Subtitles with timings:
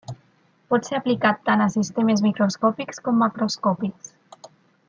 [0.73, 4.15] Pot ser aplicat tant a sistemes microscòpics com macroscòpics.